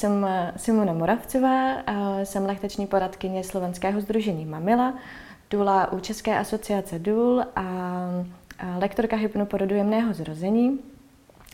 Jsem 0.00 0.26
Simona 0.56 0.92
Moravcová, 0.92 1.76
jsem 2.24 2.46
laktační 2.46 2.86
poradkyně 2.86 3.44
Slovenského 3.44 4.00
združení 4.00 4.46
Mamila, 4.46 4.94
důla 5.50 5.92
u 5.92 6.00
České 6.00 6.38
asociace 6.38 6.98
důl 6.98 7.44
a 7.56 7.64
lektorka 8.78 9.16
hypnoporodu 9.16 9.74
jemného 9.74 10.14
zrození. 10.14 10.78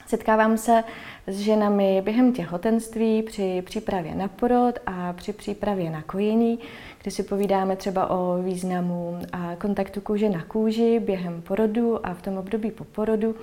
Setkávám 0.07 0.59
se 0.59 0.85
s 1.27 1.39
ženami 1.39 2.03
během 2.05 2.33
těhotenství, 2.33 3.23
při 3.23 3.63
přípravě 3.67 4.15
na 4.15 4.29
porod 4.29 4.79
a 4.87 5.13
při 5.13 5.33
přípravě 5.33 5.91
na 5.91 6.03
kojení, 6.03 6.59
kdy 7.03 7.11
si 7.11 7.23
povídáme 7.23 7.77
třeba 7.77 8.11
o 8.11 8.43
významu 8.43 9.19
kontaktu 9.59 10.01
kůže 10.01 10.29
na 10.29 10.43
kůži 10.43 11.01
během 11.01 11.43
porodu 11.43 12.07
a 12.07 12.15
v 12.15 12.23
tom 12.23 12.39
období 12.39 12.71
po 12.71 12.85
porodu. 12.85 13.35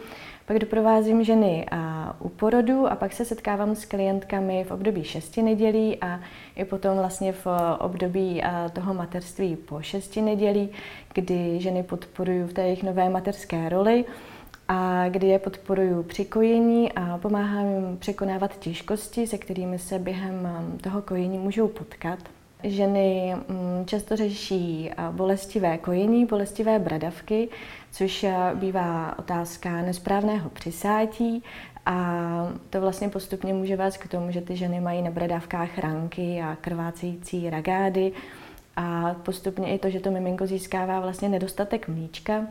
Pak 0.45 0.59
doprovázím 0.59 1.23
ženy 1.23 1.65
a 1.71 2.15
u 2.19 2.29
porodu 2.29 2.87
a 2.87 2.95
pak 2.95 3.13
se 3.13 3.25
setkávám 3.25 3.75
s 3.75 3.85
klientkami 3.85 4.63
v 4.63 4.71
období 4.71 5.03
šesti 5.03 5.41
nedělí 5.41 5.97
a 6.01 6.19
i 6.55 6.65
potom 6.65 6.97
vlastně 6.97 7.33
v 7.33 7.47
období 7.79 8.43
toho 8.73 8.93
materství 8.93 9.55
po 9.55 9.81
šesti 9.81 10.21
nedělí, 10.21 10.69
kdy 11.13 11.59
ženy 11.59 11.83
podporuju 11.83 12.47
v 12.47 12.53
té 12.53 12.61
jejich 12.61 12.83
nové 12.83 13.09
materské 13.09 13.69
roli 13.69 14.05
a 14.67 15.09
kdy 15.09 15.27
je 15.27 15.39
podporuju 15.39 16.03
při 16.03 16.25
kojení 16.25 16.91
a 16.91 17.17
pomáhám 17.17 17.65
jim 17.65 17.97
překonávat 17.97 18.59
těžkosti, 18.59 19.27
se 19.27 19.37
kterými 19.37 19.79
se 19.79 19.99
během 19.99 20.47
toho 20.81 21.01
kojení 21.01 21.37
můžou 21.37 21.67
potkat. 21.67 22.19
Ženy 22.63 23.35
um, 23.35 23.85
často 23.85 24.15
řeší 24.15 24.91
uh, 24.97 25.15
bolestivé 25.15 25.77
kojení, 25.77 26.25
bolestivé 26.25 26.79
bradavky, 26.79 27.49
což 27.91 28.23
uh, 28.23 28.59
bývá 28.59 29.19
otázka 29.19 29.81
nesprávného 29.81 30.49
přisátí. 30.49 31.43
A 31.85 32.53
to 32.69 32.81
vlastně 32.81 33.09
postupně 33.09 33.53
může 33.53 33.75
vést 33.75 33.97
k 33.97 34.07
tomu, 34.07 34.31
že 34.31 34.41
ty 34.41 34.55
ženy 34.55 34.79
mají 34.79 35.01
na 35.01 35.11
bradavkách 35.11 35.77
ranky 35.77 36.41
a 36.41 36.57
krvácející 36.61 37.49
ragády. 37.49 38.11
A 38.75 39.15
postupně 39.23 39.75
i 39.75 39.79
to, 39.79 39.89
že 39.89 39.99
to 39.99 40.11
miminko 40.11 40.47
získává 40.47 40.99
vlastně 40.99 41.29
nedostatek 41.29 41.87
mlíčka, 41.87 42.47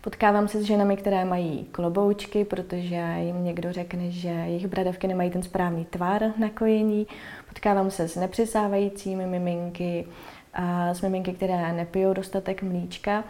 Potkávám 0.00 0.48
se 0.48 0.60
s 0.60 0.64
ženami, 0.64 0.96
které 0.96 1.24
mají 1.24 1.66
kloboučky, 1.72 2.44
protože 2.44 3.04
jim 3.18 3.44
někdo 3.44 3.72
řekne, 3.72 4.10
že 4.10 4.28
jejich 4.28 4.66
bradavky 4.66 5.08
nemají 5.08 5.30
ten 5.30 5.42
správný 5.42 5.84
tvar 5.84 6.22
na 6.38 6.50
kojení. 6.50 7.06
Potkávám 7.48 7.90
se 7.90 8.08
s 8.08 8.16
nepřisávajícími 8.16 9.26
miminky, 9.26 10.06
a 10.54 10.94
s 10.94 11.00
miminky, 11.00 11.32
které 11.32 11.72
nepijou 11.72 12.12
dostatek 12.14 12.62
mlíčka. 12.62 13.24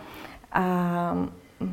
A 0.52 1.14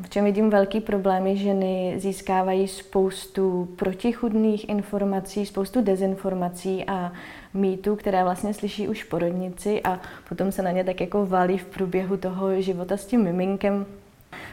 v 0.02 0.08
čem 0.08 0.24
vidím 0.24 0.50
velký 0.50 0.80
problém 0.80 1.26
je, 1.26 1.36
že 1.36 1.44
ženy 1.44 1.94
získávají 1.96 2.68
spoustu 2.68 3.68
protichudných 3.76 4.68
informací, 4.68 5.46
spoustu 5.46 5.80
dezinformací 5.80 6.84
a 6.84 7.12
mýtů, 7.54 7.96
které 7.96 8.24
vlastně 8.24 8.54
slyší 8.54 8.88
už 8.88 9.04
porodnici 9.04 9.82
a 9.82 10.00
potom 10.28 10.52
se 10.52 10.62
na 10.62 10.70
ně 10.70 10.84
tak 10.84 11.00
jako 11.00 11.26
valí 11.26 11.58
v 11.58 11.66
průběhu 11.66 12.16
toho 12.16 12.60
života 12.60 12.96
s 12.96 13.06
tím 13.06 13.22
miminkem, 13.22 13.86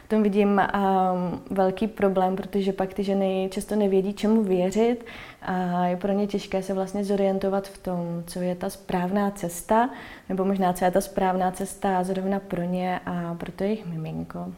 v 0.06 0.10
tom 0.10 0.24
vidím 0.24 0.48
um, 0.50 1.42
velký 1.52 1.88
problém, 1.88 2.36
protože 2.36 2.74
pak 2.74 2.94
ty 2.94 3.04
ženy 3.04 3.50
často 3.52 3.76
nevědí, 3.76 4.14
čemu 4.14 4.44
věřit 4.44 5.06
a 5.42 5.86
je 5.86 5.98
pro 5.98 6.12
ně 6.12 6.28
těžké 6.28 6.64
se 6.64 6.74
vlastně 6.74 7.04
zorientovat 7.04 7.68
v 7.68 7.78
tom, 7.78 8.24
co 8.28 8.40
je 8.40 8.56
ta 8.56 8.70
správná 8.70 9.32
cesta, 9.32 9.90
nebo 10.30 10.46
možná 10.46 10.74
co 10.74 10.86
je 10.86 10.92
ta 10.92 11.02
správná 11.02 11.52
cesta 11.52 12.04
zrovna 12.04 12.40
pro 12.40 12.64
ně 12.64 13.00
a 13.06 13.36
pro 13.36 13.52
to 13.52 13.64
jejich 13.64 13.86
miminko. 13.86 14.52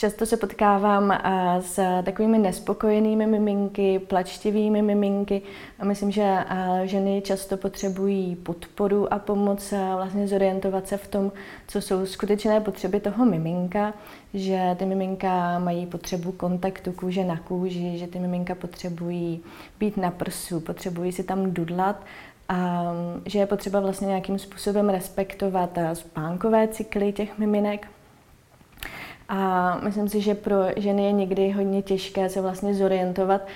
Často 0.00 0.26
se 0.26 0.36
potkávám 0.36 1.18
s 1.60 2.02
takovými 2.02 2.38
nespokojenými 2.38 3.26
miminky, 3.26 3.98
plačtivými 3.98 4.82
miminky 4.82 5.42
a 5.78 5.84
myslím, 5.84 6.10
že 6.10 6.38
ženy 6.84 7.22
často 7.24 7.56
potřebují 7.56 8.36
podporu 8.36 9.12
a 9.12 9.18
pomoc 9.18 9.74
vlastně 9.96 10.28
zorientovat 10.28 10.88
se 10.88 10.96
v 10.96 11.08
tom, 11.08 11.32
co 11.66 11.80
jsou 11.80 12.06
skutečné 12.06 12.60
potřeby 12.60 13.00
toho 13.00 13.24
miminka, 13.24 13.94
že 14.34 14.76
ty 14.78 14.86
miminka 14.86 15.58
mají 15.58 15.86
potřebu 15.86 16.32
kontaktu 16.32 16.92
kůže 16.92 17.24
na 17.24 17.36
kůži, 17.36 17.98
že 17.98 18.06
ty 18.06 18.18
miminka 18.18 18.54
potřebují 18.54 19.40
být 19.80 19.96
na 19.96 20.10
prsu, 20.10 20.60
potřebují 20.60 21.12
si 21.12 21.22
tam 21.24 21.50
dudlat 21.50 22.04
a 22.48 22.84
že 23.26 23.38
je 23.38 23.46
potřeba 23.46 23.80
vlastně 23.80 24.06
nějakým 24.06 24.38
způsobem 24.38 24.88
respektovat 24.88 25.78
spánkové 25.92 26.68
cykly 26.68 27.12
těch 27.12 27.38
miminek. 27.38 27.86
A 29.32 29.78
myslím 29.84 30.08
si, 30.08 30.20
že 30.20 30.34
pro 30.34 30.56
ženy 30.76 31.04
je 31.04 31.12
někdy 31.12 31.50
hodně 31.50 31.82
těžké 31.82 32.28
se 32.28 32.40
vlastně 32.40 32.74
zorientovat 32.74 33.46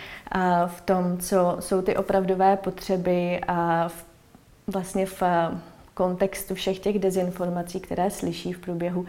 v 0.67 0.81
tom, 0.81 1.19
co 1.19 1.57
jsou 1.61 1.83
ty 1.83 1.97
opravdové 1.97 2.57
potřeby 2.57 3.41
a 3.49 3.89
v, 3.89 4.05
vlastně 4.67 5.07
v 5.07 5.23
kontextu 5.95 6.55
všech 6.55 6.79
těch 6.79 6.99
dezinformací, 6.99 7.81
které 7.81 8.11
slyší 8.11 8.53
v 8.53 8.59
průběhu 8.59 9.07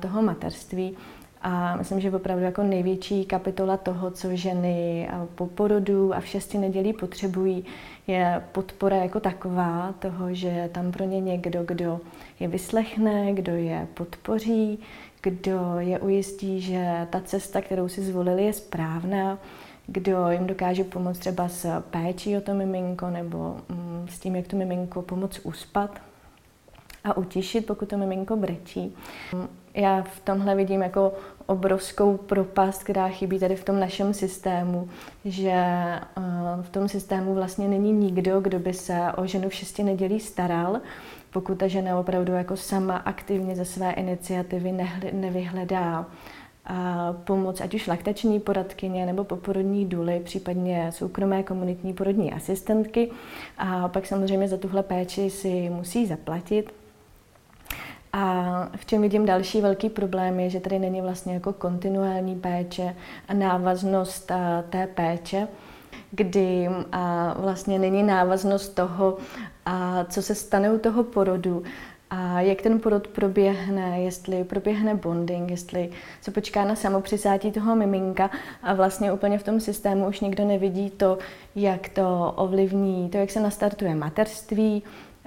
toho 0.00 0.22
materství. 0.22 0.96
A 1.42 1.76
myslím, 1.76 2.00
že 2.00 2.10
opravdu 2.10 2.44
jako 2.44 2.62
největší 2.62 3.24
kapitola 3.24 3.76
toho, 3.76 4.10
co 4.10 4.36
ženy 4.36 5.08
po 5.34 5.46
porodu 5.46 6.14
a 6.14 6.20
v 6.20 6.26
šesti 6.26 6.58
nedělí 6.58 6.92
potřebují, 6.92 7.64
je 8.06 8.42
podpora 8.52 8.96
jako 8.96 9.20
taková 9.20 9.94
toho, 9.98 10.34
že 10.34 10.70
tam 10.72 10.92
pro 10.92 11.04
ně 11.04 11.20
někdo, 11.20 11.64
kdo 11.64 12.00
je 12.40 12.48
vyslechne, 12.48 13.32
kdo 13.32 13.52
je 13.52 13.88
podpoří, 13.94 14.78
kdo 15.22 15.74
je 15.78 15.98
ujistí, 15.98 16.60
že 16.60 17.06
ta 17.10 17.20
cesta, 17.20 17.60
kterou 17.60 17.88
si 17.88 18.02
zvolili, 18.02 18.44
je 18.44 18.52
správná, 18.52 19.38
kdo 19.86 20.30
jim 20.30 20.46
dokáže 20.46 20.84
pomoct 20.84 21.18
třeba 21.18 21.48
s 21.48 21.80
péčí 21.80 22.36
o 22.36 22.40
to 22.40 22.54
miminko 22.54 23.10
nebo 23.10 23.56
mm, 23.68 24.06
s 24.10 24.18
tím, 24.18 24.36
jak 24.36 24.46
to 24.46 24.56
miminko 24.56 25.02
pomoct 25.02 25.40
uspat 25.42 26.00
a 27.04 27.16
utišit, 27.16 27.66
pokud 27.66 27.88
to 27.88 27.96
miminko 27.96 28.36
brečí. 28.36 28.96
Já 29.74 30.02
v 30.02 30.20
tomhle 30.20 30.54
vidím 30.54 30.82
jako 30.82 31.12
obrovskou 31.46 32.16
propast, 32.16 32.84
která 32.84 33.08
chybí 33.08 33.38
tady 33.38 33.56
v 33.56 33.64
tom 33.64 33.80
našem 33.80 34.14
systému, 34.14 34.88
že 35.24 35.50
eh, 35.50 36.02
v 36.62 36.70
tom 36.70 36.88
systému 36.88 37.34
vlastně 37.34 37.68
není 37.68 37.92
nikdo, 37.92 38.40
kdo 38.40 38.58
by 38.58 38.72
se 38.72 39.00
o 39.16 39.26
ženu 39.26 39.48
v 39.48 39.54
šesti 39.54 39.82
nedělí 39.82 40.20
staral, 40.20 40.80
pokud 41.32 41.58
ta 41.58 41.68
žena 41.68 41.98
opravdu 41.98 42.32
jako 42.32 42.56
sama 42.56 42.96
aktivně 42.96 43.56
ze 43.56 43.64
své 43.64 43.92
iniciativy 43.92 44.74
nevyhledá 45.12 46.06
a 46.64 47.12
pomoc, 47.24 47.60
ať 47.60 47.74
už 47.74 47.86
laktační 47.86 48.40
poradkyně 48.40 49.06
nebo 49.06 49.24
poporodní 49.24 49.86
důly, 49.86 50.20
případně 50.24 50.92
soukromé 50.92 51.42
komunitní 51.42 51.92
porodní 51.92 52.32
asistentky. 52.32 53.10
A 53.58 53.88
pak 53.88 54.06
samozřejmě 54.06 54.48
za 54.48 54.56
tuhle 54.56 54.82
péči 54.82 55.30
si 55.30 55.70
musí 55.70 56.06
zaplatit. 56.06 56.74
A 58.12 58.68
v 58.76 58.86
čem 58.86 59.02
vidím 59.02 59.26
další 59.26 59.60
velký 59.60 59.88
problém 59.88 60.40
je, 60.40 60.50
že 60.50 60.60
tady 60.60 60.78
není 60.78 61.00
vlastně 61.00 61.34
jako 61.34 61.52
kontinuální 61.52 62.36
péče 62.36 62.96
a 63.28 63.34
návaznost 63.34 64.32
té 64.70 64.86
péče, 64.86 65.48
kdy 66.10 66.68
vlastně 67.36 67.78
není 67.78 68.02
návaznost 68.02 68.68
toho, 68.68 69.16
co 70.08 70.22
se 70.22 70.34
stane 70.34 70.72
u 70.72 70.78
toho 70.78 71.04
porodu, 71.04 71.62
a 72.14 72.40
jak 72.40 72.62
ten 72.62 72.80
porod 72.80 73.08
proběhne, 73.08 74.02
jestli 74.02 74.44
proběhne 74.44 74.94
bonding, 74.94 75.50
jestli 75.50 75.90
se 76.20 76.30
počká 76.30 76.64
na 76.64 76.74
samopřisátí 76.74 77.52
toho 77.52 77.76
miminka 77.76 78.30
a 78.62 78.74
vlastně 78.74 79.12
úplně 79.12 79.38
v 79.38 79.42
tom 79.42 79.60
systému 79.60 80.08
už 80.08 80.20
nikdo 80.20 80.44
nevidí 80.44 80.90
to, 80.90 81.18
jak 81.54 81.88
to 81.88 82.32
ovlivní, 82.36 83.08
to, 83.08 83.18
jak 83.18 83.30
se 83.30 83.40
nastartuje 83.40 83.94
materství, 83.94 84.82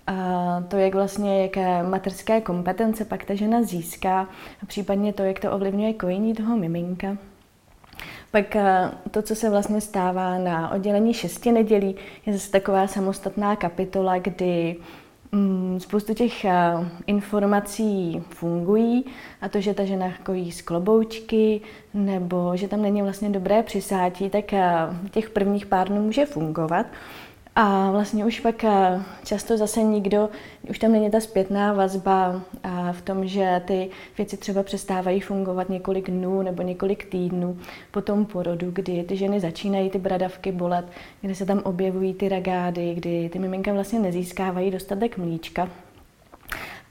a 0.08 0.64
to, 0.68 0.78
jak 0.78 0.94
vlastně, 0.94 1.42
jaké 1.42 1.84
materské 1.84 2.42
kompetence 2.42 3.06
pak 3.06 3.26
ta 3.26 3.36
žena 3.36 3.64
získá 3.64 4.28
a 4.64 4.66
případně 4.66 5.14
to, 5.14 5.24
jak 5.24 5.40
to 5.40 5.52
ovlivňuje 5.52 5.94
kojení 5.94 6.34
toho 6.34 6.58
miminka. 6.58 7.18
Pak 8.36 8.56
eh, 8.56 8.92
to, 9.12 9.22
co 9.22 9.36
se 9.36 9.50
vlastně 9.50 9.82
stává 9.82 10.38
na 10.38 10.72
oddělení 10.72 11.14
šesti 11.14 11.52
nedělí, 11.52 11.96
je 12.26 12.34
zase 12.34 12.52
taková 12.52 12.88
samostatná 12.88 13.56
kapitola, 13.56 14.18
kdy 14.18 14.76
mm, 15.32 15.80
spoustu 15.80 16.14
těch 16.14 16.46
eh, 16.46 16.52
informací 17.08 18.24
fungují 18.30 19.06
a 19.42 19.50
to, 19.50 19.62
že 19.62 19.74
ta 19.74 19.86
žena 19.86 20.12
kojí 20.24 20.52
z 20.52 20.62
kloboučky 20.62 21.62
nebo 21.94 22.52
že 22.56 22.68
tam 22.68 22.82
není 22.82 23.02
vlastně 23.02 23.30
dobré 23.30 23.64
přisátí, 23.64 24.30
tak 24.30 24.54
eh, 24.54 24.72
těch 25.12 25.30
prvních 25.30 25.66
pár 25.66 25.90
dnů 25.90 26.02
může 26.02 26.26
fungovat. 26.26 26.86
A 27.58 27.92
vlastně 27.92 28.26
už 28.26 28.40
pak 28.40 28.64
eh, 28.64 29.02
často 29.24 29.58
zase 29.58 29.84
nikdo, 29.84 30.30
už 30.70 30.80
tam 30.80 30.92
není 30.92 31.12
ta 31.12 31.20
zpětná 31.20 31.74
vazba 31.74 32.42
a 32.64 32.92
v 32.92 33.02
tom, 33.02 33.28
že 33.28 33.62
ty 33.66 33.90
věci 34.18 34.38
třeba 34.38 34.64
přestávají 34.64 35.20
fungovat 35.20 35.70
několik 35.70 36.12
dnů 36.12 36.42
nebo 36.42 36.62
několik 36.62 37.06
týdnů 37.06 37.58
po 37.92 38.02
tom 38.02 38.26
porodu, 38.26 38.72
kdy 38.72 39.04
ty 39.04 39.18
ženy 39.18 39.40
začínají 39.40 39.90
ty 39.90 40.00
bradavky 40.00 40.52
bolet, 40.52 40.86
kdy 41.22 41.36
se 41.36 41.46
tam 41.46 41.60
objevují 41.64 42.14
ty 42.14 42.30
ragády, 42.30 42.94
kdy 42.94 43.30
ty 43.30 43.40
miminka 43.40 43.74
vlastně 43.74 44.00
nezískávají 44.00 44.72
dostatek 44.72 45.18
mlíčka. 45.18 45.70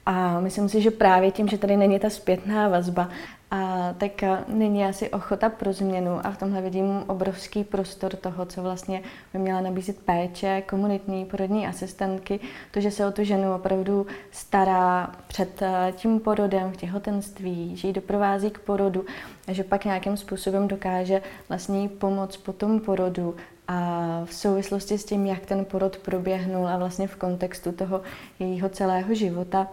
A 0.06 0.40
myslím 0.40 0.69
si, 0.69 0.81
že 0.81 0.90
právě 0.90 1.31
tím, 1.31 1.49
že 1.49 1.58
tady 1.58 1.76
není 1.76 1.99
ta 1.99 2.10
zpětná 2.10 2.69
vazba, 2.69 3.08
a 3.50 3.63
tak 3.98 4.12
není 4.48 4.84
asi 4.84 5.10
ochota 5.10 5.48
pro 5.48 5.72
změnu 5.72 6.26
a 6.26 6.31
v 6.31 6.38
tomhle 6.38 6.62
vidím 6.62 7.04
obrovský 7.06 7.64
prostor 7.64 8.16
toho, 8.16 8.46
co 8.46 8.62
vlastně 8.62 9.02
by 9.32 9.38
měla 9.38 9.60
nabízet 9.60 9.98
péče, 9.98 10.62
komunitní 10.66 11.25
porodní 11.25 11.66
asistentky, 11.66 12.40
to, 12.70 12.81
že 12.81 12.90
se 12.90 13.06
o 13.06 13.12
tu 13.12 13.25
ženu 13.25 13.54
opravdu 13.54 14.06
stará 14.31 15.12
před 15.26 15.62
eh, 15.62 15.92
tím 15.96 16.20
porodem 16.20 16.72
v 16.72 16.76
těhotenství, 16.76 17.76
že 17.76 17.88
ji 17.88 17.94
doprovází 17.94 18.50
k 18.50 18.58
porodu 18.58 19.04
a 19.48 19.52
že 19.52 19.64
pak 19.64 19.84
nějakým 19.84 20.16
způsobem 20.16 20.69
dokáže 20.69 21.22
vlastně 21.48 21.88
pomoct 21.88 22.36
po 22.36 22.52
tom 22.52 22.81
porodu 22.81 23.34
a 23.69 24.20
v 24.25 24.34
souvislosti 24.34 24.98
s 24.98 25.04
tím, 25.04 25.26
jak 25.26 25.46
ten 25.46 25.64
porod 25.64 25.96
proběhnul 25.96 26.69
a 26.69 26.76
vlastně 26.76 27.08
v 27.08 27.16
kontextu 27.16 27.72
toho 27.72 28.00
jejího 28.38 28.69
celého 28.69 29.14
života, 29.14 29.69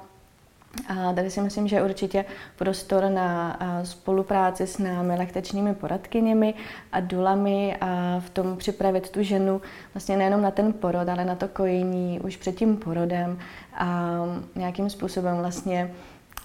a 0.87 1.13
tady 1.13 1.31
si 1.31 1.41
myslím, 1.41 1.67
že 1.67 1.75
je 1.75 1.83
určitě 1.83 2.25
prostor 2.55 3.09
na 3.09 3.59
spolupráci 3.83 4.67
s 4.67 4.77
námi 4.77 5.15
laktačními 5.15 5.75
poradkyněmi 5.75 6.53
a 6.91 6.99
dulami 6.99 7.77
a 7.81 8.19
v 8.19 8.29
tom 8.29 8.57
připravit 8.57 9.09
tu 9.09 9.23
ženu 9.23 9.61
vlastně 9.93 10.17
nejenom 10.17 10.41
na 10.41 10.51
ten 10.51 10.73
porod, 10.73 11.09
ale 11.09 11.25
na 11.25 11.35
to 11.35 11.47
kojení 11.47 12.19
už 12.19 12.37
před 12.37 12.55
tím 12.55 12.77
porodem 12.77 13.39
a 13.73 14.19
nějakým 14.55 14.89
způsobem 14.89 15.37
vlastně 15.37 15.91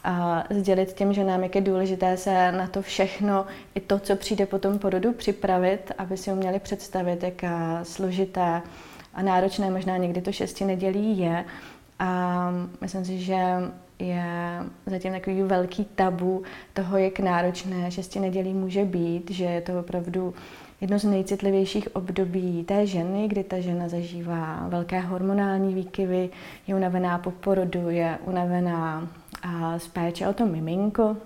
a 0.04 0.44
sdělit 0.50 0.92
těm 0.92 1.12
ženám, 1.12 1.42
jak 1.42 1.54
je 1.54 1.60
důležité 1.60 2.16
se 2.16 2.52
na 2.52 2.66
to 2.66 2.82
všechno, 2.82 3.46
i 3.74 3.80
to, 3.80 3.98
co 3.98 4.16
přijde 4.16 4.46
po 4.46 4.58
tom 4.58 4.78
porodu, 4.78 5.12
připravit, 5.12 5.92
aby 5.98 6.16
si 6.16 6.32
uměli 6.32 6.58
představit, 6.58 7.22
jak 7.22 7.44
složité 7.82 8.62
a 9.14 9.22
náročné 9.22 9.70
možná 9.70 9.96
někdy 9.96 10.20
to 10.20 10.32
šesti 10.32 10.64
nedělí 10.64 11.18
je. 11.18 11.44
A 11.98 12.50
myslím 12.80 13.04
si, 13.04 13.18
že 13.18 13.36
je 13.98 14.24
zatím 14.86 15.12
takový 15.12 15.42
velký 15.42 15.84
tabu 15.84 16.42
toho, 16.72 16.98
jak 16.98 17.20
náročné 17.20 17.90
šesti 17.90 18.20
nedělí 18.20 18.54
může 18.54 18.84
být, 18.84 19.30
že 19.30 19.44
je 19.44 19.60
to 19.60 19.80
opravdu 19.80 20.34
jedno 20.80 20.98
z 20.98 21.04
nejcitlivějších 21.04 21.96
období 21.96 22.64
té 22.64 22.86
ženy, 22.86 23.28
kdy 23.28 23.44
ta 23.44 23.60
žena 23.60 23.88
zažívá 23.88 24.66
velké 24.68 25.00
hormonální 25.00 25.74
výkyvy, 25.74 26.30
je 26.66 26.74
unavená 26.74 27.18
po 27.18 27.30
porodu, 27.30 27.90
je 27.90 28.18
unavená 28.24 29.08
z 29.76 29.88
péče 29.88 30.28
o 30.28 30.32
to 30.32 30.46
miminko, 30.46 31.16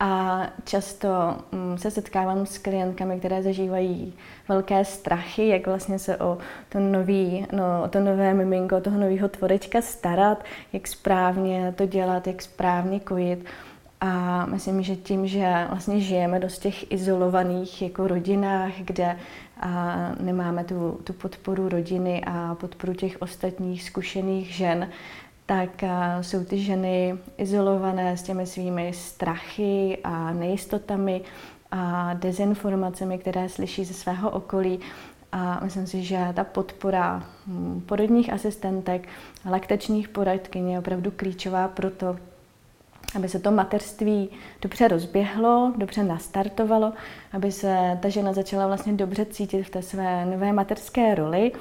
a 0.00 0.42
často 0.64 1.08
mm, 1.52 1.78
se 1.78 1.90
setkávám 1.90 2.46
s 2.46 2.58
klientkami, 2.58 3.18
které 3.18 3.42
zažívají 3.42 4.14
velké 4.48 4.84
strachy, 4.84 5.48
jak 5.48 5.66
vlastně 5.66 5.98
se 5.98 6.16
o 6.16 6.38
to, 6.68 6.80
nový, 6.80 7.46
no, 7.52 7.82
o 7.84 7.88
to 7.88 8.00
nové 8.00 8.34
miminko, 8.34 8.76
o 8.76 8.80
toho 8.80 9.00
nového 9.00 9.28
tvorečka 9.28 9.82
starat, 9.82 10.44
jak 10.72 10.86
správně 10.86 11.74
to 11.76 11.86
dělat, 11.86 12.26
jak 12.26 12.42
správně 12.42 13.00
kojit. 13.00 13.44
A 14.00 14.46
myslím, 14.46 14.82
že 14.82 14.96
tím, 14.96 15.26
že 15.26 15.66
vlastně 15.68 16.00
žijeme 16.00 16.40
dost 16.40 16.58
těch 16.58 16.92
izolovaných 16.92 17.82
jako 17.82 18.06
rodinách, 18.06 18.72
kde 18.78 19.16
a 19.60 19.96
nemáme 20.20 20.64
tu, 20.64 21.00
tu 21.04 21.12
podporu 21.12 21.68
rodiny 21.68 22.22
a 22.26 22.54
podporu 22.54 22.94
těch 22.94 23.16
ostatních 23.22 23.82
zkušených 23.82 24.50
žen, 24.54 24.88
tak 25.50 25.82
jsou 26.20 26.44
ty 26.44 26.58
ženy 26.58 27.18
izolované 27.38 28.16
s 28.16 28.22
těmi 28.22 28.46
svými 28.46 28.92
strachy 28.94 29.98
a 30.04 30.32
nejistotami 30.32 31.22
a 31.70 32.14
dezinformacemi, 32.14 33.18
které 33.18 33.48
slyší 33.48 33.84
ze 33.84 33.94
svého 33.94 34.30
okolí. 34.30 34.80
A 35.32 35.60
myslím 35.64 35.86
si, 35.86 36.02
že 36.02 36.18
ta 36.34 36.44
podpora 36.44 37.22
hm, 37.46 37.82
porodních 37.86 38.32
asistentek 38.32 39.08
laktačních 39.50 40.08
poradkyň 40.08 40.70
je 40.70 40.78
opravdu 40.78 41.10
klíčová 41.16 41.68
pro 41.68 41.90
to, 41.90 42.16
aby 43.16 43.28
se 43.28 43.38
to 43.38 43.50
mateřství 43.50 44.28
dobře 44.62 44.88
rozběhlo, 44.88 45.72
dobře 45.76 46.04
nastartovalo, 46.04 46.92
aby 47.32 47.52
se 47.52 47.98
ta 48.02 48.08
žena 48.08 48.32
začala 48.32 48.66
vlastně 48.66 48.92
dobře 48.92 49.24
cítit 49.24 49.62
v 49.62 49.70
té 49.70 49.82
své 49.82 50.26
nové 50.26 50.52
materské 50.52 51.14
roli 51.14 51.52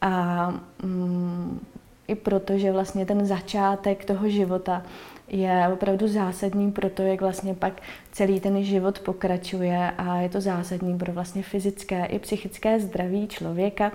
a 0.00 0.50
mm, 0.82 1.60
i 2.08 2.14
proto, 2.14 2.58
že 2.58 2.72
vlastně 2.72 3.06
ten 3.06 3.26
začátek 3.26 4.04
toho 4.04 4.28
života 4.28 4.82
je 5.28 5.68
opravdu 5.72 6.08
zásadní 6.08 6.72
pro 6.72 6.90
to, 6.90 7.02
jak 7.02 7.20
vlastně 7.20 7.54
pak 7.54 7.82
celý 8.12 8.40
ten 8.40 8.62
život 8.62 8.98
pokračuje 8.98 9.90
a 9.98 10.16
je 10.16 10.28
to 10.28 10.40
zásadní 10.40 10.98
pro 10.98 11.12
vlastně 11.12 11.42
fyzické 11.42 12.04
i 12.04 12.18
psychické 12.18 12.80
zdraví 12.80 13.28
člověka. 13.28 13.92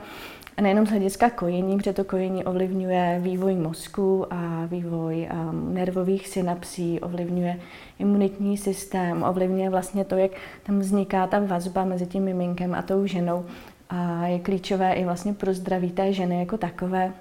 A 0.58 0.62
nejenom 0.62 0.88
z 0.88 0.90
hlediska 0.90 1.30
kojení, 1.30 1.78
protože 1.78 1.94
to 1.94 2.04
kojení 2.04 2.46
ovlivňuje 2.46 3.19
vývoj 3.22 3.56
mozku 3.56 4.34
a 4.34 4.66
vývoj 4.66 5.30
um, 5.31 5.74
nervových 5.74 6.28
synapsí, 6.28 7.00
ovlivňuje 7.00 7.60
imunitní 8.00 8.58
systém, 8.58 9.24
ovlivňuje 9.24 9.69
vlastně 9.69 10.06
to, 10.06 10.16
jak 10.16 10.31
tam 10.63 10.80
vzniká 10.80 11.28
ta 11.28 11.40
vazba 11.40 11.86
mezi 11.86 12.06
tím 12.06 12.24
miminkem 12.24 12.75
a 12.75 12.81
tou 12.81 13.06
ženou. 13.06 13.46
A 13.90 14.28
je 14.28 14.40
klíčové 14.40 14.94
i 14.94 15.06
vlastně 15.06 15.34
pro 15.34 15.54
zdraví 15.54 15.92
té 15.92 16.13
ženy 16.13 16.40
jako 16.40 16.58
takové 16.58 17.13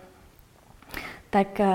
tak 1.31 1.61
eh, 1.61 1.67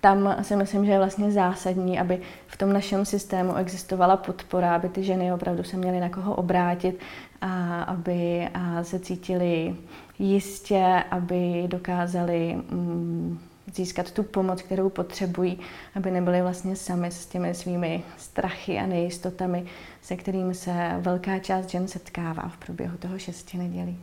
tam 0.00 0.36
si 0.42 0.56
myslím, 0.56 0.86
že 0.86 0.92
je 0.92 0.98
vlastně 0.98 1.30
zásadní, 1.30 1.98
aby 1.98 2.20
v 2.46 2.56
tom 2.56 2.72
našem 2.72 3.04
systému 3.04 3.54
existovala 3.56 4.16
podpora, 4.16 4.74
aby 4.74 4.88
ty 4.88 5.04
ženy 5.04 5.32
opravdu 5.32 5.62
se 5.62 5.76
měly 5.76 6.00
na 6.00 6.08
koho 6.08 6.34
obrátit 6.34 7.00
a 7.40 7.82
aby 7.82 8.48
se 8.82 8.98
cítili 8.98 9.76
jistě, 10.18 11.04
aby 11.10 11.64
dokázali 11.66 12.54
mm, 12.70 13.38
získat 13.74 14.10
tu 14.10 14.22
pomoc, 14.22 14.62
kterou 14.62 14.88
potřebují, 14.88 15.58
aby 15.94 16.10
nebyli 16.10 16.42
vlastně 16.42 16.76
sami 16.76 17.10
s 17.10 17.26
těmi 17.26 17.54
svými 17.54 18.02
strachy 18.16 18.78
a 18.78 18.86
nejistotami, 18.86 19.64
se 20.02 20.16
kterými 20.16 20.54
se 20.54 20.96
velká 20.98 21.38
část 21.38 21.70
žen 21.70 21.88
setkává 21.88 22.48
v 22.48 22.56
průběhu 22.56 22.96
toho 22.96 23.18
šesti 23.18 23.58
nedělí. 23.58 23.98